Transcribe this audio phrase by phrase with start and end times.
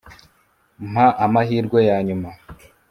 [0.91, 2.29] mpa amahirwe ya nyuma,